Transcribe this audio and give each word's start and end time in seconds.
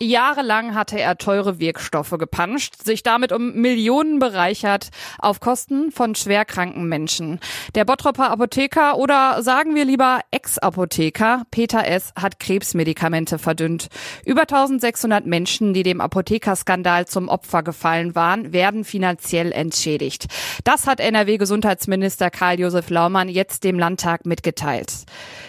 Jahrelang 0.00 0.74
hatte 0.74 1.00
er 1.00 1.16
teure 1.18 1.58
Wirkstoffe 1.58 2.14
gepanscht, 2.18 2.82
sich 2.82 3.02
damit 3.02 3.32
um 3.32 3.54
Millionen 3.54 4.18
bereichert, 4.18 4.90
auf 5.18 5.40
Kosten 5.40 5.90
von 5.90 6.14
schwerkranken 6.14 6.88
Menschen. 6.88 7.40
Der 7.74 7.84
Bottropper 7.84 8.30
Apotheker 8.30 8.98
oder 8.98 9.42
sagen 9.42 9.74
wir 9.74 9.84
lieber 9.84 10.20
Ex-Apotheker 10.30 11.42
Peter 11.50 11.86
S. 11.86 12.12
hat 12.20 12.40
Krebsmedikamente 12.40 13.38
verdünnt. 13.38 13.88
Über 14.24 14.42
1600 14.42 15.26
Menschen, 15.26 15.74
die 15.74 15.82
dem 15.82 16.00
Apothekerskandal 16.00 17.06
zum 17.06 17.28
Opfer 17.28 17.62
gefallen 17.62 18.14
waren, 18.14 18.52
werden 18.52 18.84
finanziell 18.84 19.52
entschädigt. 19.52 20.26
Das 20.64 20.86
hat 20.86 21.00
NRW-Gesundheitsminister 21.00 22.30
Karl-Josef 22.30 22.90
Laumann 22.90 23.28
jetzt 23.28 23.64
dem 23.64 23.78
Landtag 23.78 24.26
mitgeteilt. 24.26 25.04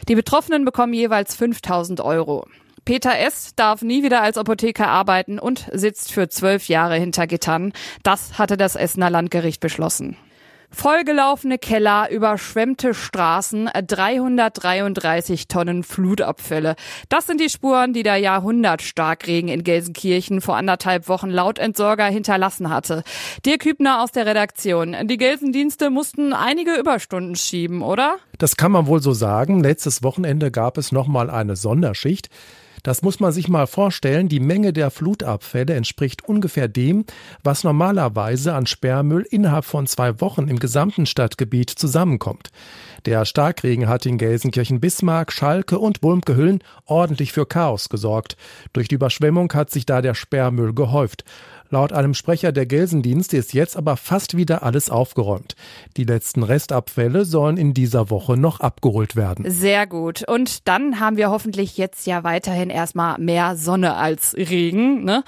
Die 0.08 0.16
Betroffenen 0.16 0.66
bekommen 0.66 0.94
jeweils 0.94 1.36
5000 1.36 2.02
Euro. 2.02 2.46
Peter 2.88 3.20
S. 3.20 3.52
darf 3.58 3.82
nie 3.82 4.02
wieder 4.02 4.22
als 4.22 4.38
Apotheker 4.38 4.88
arbeiten 4.88 5.40
und 5.40 5.70
sitzt 5.74 6.14
für 6.14 6.30
zwölf 6.30 6.70
Jahre 6.70 6.96
hinter 6.96 7.28
Gittern. 7.28 7.74
Das 8.02 8.40
hatte 8.40 8.56
das 8.56 8.78
Essener 8.78 9.10
Landgericht 9.10 9.60
beschlossen. 9.60 10.16
Vollgelaufene 10.70 11.58
Keller, 11.58 12.10
überschwemmte 12.10 12.94
Straßen, 12.94 13.70
333 13.74 15.50
Tonnen 15.50 15.84
Flutabfälle. 15.84 16.78
Das 17.10 17.28
sind 17.28 17.42
die 17.42 17.50
Spuren, 17.50 17.92
die 17.92 18.04
der 18.04 18.16
Jahrhundertstarkregen 18.16 19.50
in 19.50 19.66
Gelsenkirchen 19.66 20.40
vor 20.40 20.56
anderthalb 20.56 21.10
Wochen 21.10 21.30
laut 21.30 21.60
Entsorger 21.60 22.06
hinterlassen 22.06 22.70
hatte. 22.70 23.04
Dirk 23.46 23.66
Hübner 23.66 24.02
aus 24.02 24.14
der 24.14 24.26
Redaktion. 24.26 24.96
Die 25.08 25.18
Gelsendienste 25.18 25.90
mussten 25.90 26.32
einige 26.32 26.76
Überstunden 26.76 27.36
schieben, 27.36 27.82
oder? 27.82 28.16
Das 28.38 28.56
kann 28.56 28.72
man 28.72 28.88
wohl 28.88 29.02
so 29.02 29.12
sagen. 29.12 29.60
Letztes 29.60 30.04
Wochenende 30.04 30.52
gab 30.52 30.78
es 30.78 30.94
nochmal 30.94 31.30
eine 31.30 31.58
Sonderschicht. 31.58 32.30
Das 32.88 33.02
muss 33.02 33.20
man 33.20 33.34
sich 33.34 33.50
mal 33.50 33.68
vorstellen. 33.68 34.30
Die 34.30 34.40
Menge 34.40 34.72
der 34.72 34.92
Flutabfälle 34.92 35.74
entspricht 35.74 36.24
ungefähr 36.24 36.70
dem, 36.70 37.04
was 37.44 37.66
normalerweise 37.66 38.54
an 38.54 38.66
Sperrmüll 38.66 39.28
innerhalb 39.30 39.66
von 39.66 39.88
zwei 39.88 40.22
Wochen 40.22 40.48
im 40.48 40.58
gesamten 40.58 41.06
Stadtgebiet 41.06 41.70
zusammenkommt. 41.70 42.50
Der 43.06 43.26
Starkregen 43.26 43.88
hat 43.88 44.06
in 44.06 44.18
Gelsenkirchen 44.18 44.80
Bismarck, 44.80 45.32
Schalke 45.32 45.80
und 45.80 46.04
Wulmke-Hüllen 46.04 46.64
ordentlich 46.86 47.32
für 47.32 47.46
Chaos 47.46 47.90
gesorgt. 47.90 48.38
Durch 48.74 48.88
die 48.88 48.96
Überschwemmung 48.96 49.52
hat 49.54 49.70
sich 49.70 49.86
da 49.86 50.02
der 50.02 50.14
Sperrmüll 50.14 50.74
gehäuft. 50.74 51.24
Laut 51.70 51.92
einem 51.92 52.14
Sprecher 52.14 52.52
der 52.52 52.66
Gelsendienste 52.66 53.36
ist 53.36 53.54
jetzt 53.54 53.76
aber 53.76 53.98
fast 53.98 54.38
wieder 54.38 54.64
alles 54.64 54.90
aufgeräumt. 54.90 55.56
Die 55.98 56.06
letzten 56.06 56.44
Restabfälle 56.44 57.26
sollen 57.26 57.58
in 57.58 57.74
dieser 57.74 58.10
Woche 58.10 58.38
noch 58.38 58.62
abgeholt 58.62 59.16
werden. 59.16 59.50
Sehr 59.50 59.86
gut. 59.86 60.26
Und 60.28 60.68
dann 60.68 61.00
haben 61.00 61.18
wir 61.18 61.30
hoffentlich 61.30 61.78
jetzt 61.78 62.08
ja 62.08 62.24
weiterhin 62.24 62.70
erstmal 62.70 63.20
mehr 63.20 63.58
Sonne 63.58 63.96
als 63.96 64.34
Regen. 64.36 65.04
Ne? 65.04 65.24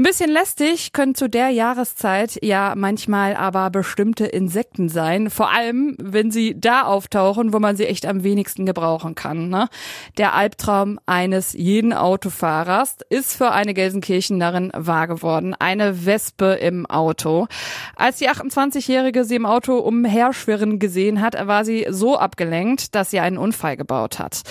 Ein 0.00 0.04
bisschen 0.04 0.30
lästig 0.30 0.94
können 0.94 1.14
zu 1.14 1.28
der 1.28 1.50
Jahreszeit 1.50 2.38
ja 2.40 2.72
manchmal 2.74 3.36
aber 3.36 3.68
bestimmte 3.68 4.24
Insekten 4.24 4.88
sein. 4.88 5.28
Vor 5.28 5.50
allem, 5.50 5.94
wenn 6.00 6.30
sie 6.30 6.58
da 6.58 6.84
auftauchen, 6.84 7.52
wo 7.52 7.58
man 7.58 7.76
sie 7.76 7.84
echt 7.84 8.06
am 8.06 8.24
wenigsten 8.24 8.64
gebrauchen 8.64 9.14
kann. 9.14 9.50
Ne? 9.50 9.68
Der 10.16 10.32
Albtraum 10.32 10.98
eines 11.04 11.52
jeden 11.52 11.92
Autofahrers 11.92 12.96
ist 13.10 13.36
für 13.36 13.50
eine 13.50 13.74
Gelsenkirchenerin 13.74 14.72
wahr 14.74 15.06
geworden. 15.06 15.54
Eine 15.58 16.06
Wespe 16.06 16.54
im 16.54 16.86
Auto. 16.86 17.46
Als 17.94 18.16
die 18.16 18.30
28-Jährige 18.30 19.24
sie 19.24 19.36
im 19.36 19.44
Auto 19.44 19.76
umherschwirren 19.80 20.78
gesehen 20.78 21.20
hat, 21.20 21.46
war 21.46 21.66
sie 21.66 21.86
so 21.90 22.16
abgelenkt, 22.16 22.94
dass 22.94 23.10
sie 23.10 23.20
einen 23.20 23.36
Unfall 23.36 23.76
gebaut 23.76 24.18
hat. 24.18 24.44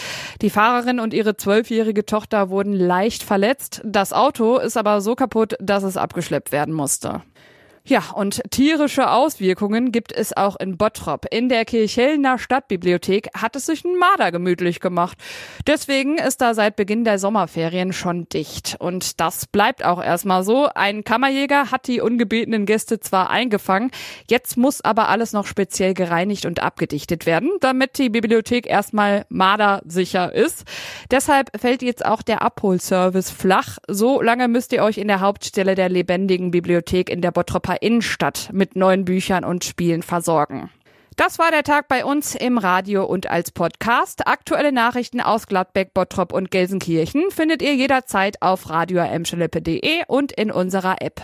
Die 0.44 0.52
Fahrerin 0.52 1.00
und 1.00 1.12
ihre 1.16 1.38
zwölfjährige 1.38 2.06
Tochter 2.06 2.52
wurden 2.52 2.74
leicht 2.74 3.24
verletzt. 3.24 3.82
Das 3.84 4.14
Auto 4.14 4.60
ist 4.60 4.78
aber 4.78 5.02
so 5.02 5.16
kaputt 5.16 5.39
kaputt, 5.40 5.56
dass 5.60 5.84
es 5.84 5.98
abgeschleppt 5.98 6.52
werden 6.52 6.74
musste. 6.74 7.22
Ja, 7.86 8.12
und 8.14 8.42
tierische 8.52 9.10
Auswirkungen 9.10 9.92
gibt 9.92 10.12
es 10.12 10.36
auch 10.36 10.58
in 10.60 10.78
Bottrop. 10.78 11.26
In 11.32 11.50
der 11.50 11.66
Kirchhellner 11.66 12.38
Stadtbibliothek 12.38 13.30
hat 13.36 13.56
es 13.56 13.66
sich 13.66 13.84
ein 13.84 13.98
Marder 13.98 14.32
gemütlich 14.32 14.80
gemacht. 14.80 15.18
Deswegen 15.66 16.18
ist 16.18 16.42
da 16.42 16.54
seit 16.54 16.76
Beginn 16.76 17.04
der 17.04 17.18
Sommerferien 17.18 17.94
schon 17.94 18.30
dicht. 18.30 18.76
Und 18.80 19.20
das 19.20 19.48
bleibt 19.48 19.84
auch 19.84 20.04
erstmal 20.04 20.44
so. 20.44 20.70
Ein 20.76 21.04
Kammerjäger 21.04 21.72
hat 21.72 21.88
die 21.88 22.02
ungebetenen 22.02 22.66
Gäste 22.66 23.00
zwar 23.00 23.30
eingefangen, 23.30 23.92
jetzt 24.30 24.58
muss 24.58 24.82
aber 24.82 25.10
alles 25.10 25.34
noch 25.34 25.48
speziell 25.48 25.94
gereinigt 25.94 26.46
und 26.46 26.62
abgedichtet 26.62 27.26
werden, 27.26 27.50
damit 27.62 27.98
die 27.98 28.10
Bibliothek 28.10 28.68
erstmal 28.68 29.26
mardersicher 29.30 30.34
ist. 30.34 30.66
Deshalb 31.10 31.50
fällt 31.60 31.82
jetzt 31.82 32.06
auch 32.06 32.22
der 32.22 32.42
Abholservice 32.42 33.32
flach. 33.32 33.78
So 33.88 34.22
lange 34.22 34.48
müsst 34.48 34.74
ihr 34.74 34.84
euch 34.84 34.98
in 34.98 35.08
der 35.08 35.22
Hauptstelle 35.22 35.76
der 35.76 35.90
lebendigen 35.90 36.52
Bibliothek 36.52 37.10
in 37.10 37.22
der 37.22 37.32
Bottroper 37.70 37.82
Innenstadt 37.82 38.50
mit 38.52 38.76
neuen 38.76 39.06
Büchern 39.06 39.44
und 39.44 39.64
Spielen 39.64 40.02
versorgen. 40.02 40.70
Das 41.16 41.38
war 41.38 41.52
der 41.52 41.64
Tag 41.64 41.88
bei 41.88 42.06
uns 42.06 42.34
im 42.34 42.58
Radio 42.58 43.06
und 43.06 43.30
als 43.30 43.52
Podcast. 43.52 44.26
Aktuelle 44.26 44.72
Nachrichten 44.72 45.20
aus 45.20 45.48
Gladbeck, 45.48 45.94
Bottrop 45.94 46.32
und 46.34 46.50
Gelsenkirchen 46.50 47.30
findet 47.30 47.62
ihr 47.62 47.76
jederzeit 47.76 48.42
auf 48.42 48.70
radio 48.70 49.02
und 50.08 50.32
in 50.32 50.50
unserer 50.50 51.02
App. 51.02 51.22